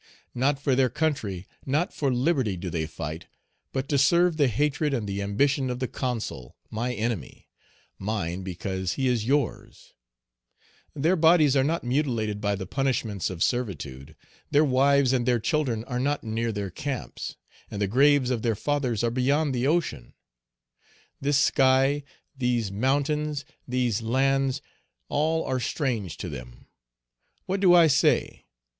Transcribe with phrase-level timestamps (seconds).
[0.33, 3.27] Not for their country, not for liberty do they fight,
[3.71, 7.49] but to serve the hatred and the ambition of the Consul, my enemy,
[7.99, 9.93] mine because he is yours;
[10.95, 14.15] their bodies are not mutilated by the punishments of servitude;
[14.49, 17.35] their wives and their children are not near their camps,
[17.69, 20.15] and the graves of their fathers are beyond the ocean.
[21.19, 22.01] This sky,
[22.35, 24.63] these mountains, these lands,
[25.09, 26.65] all are strange to them?
[27.45, 28.47] What do I say?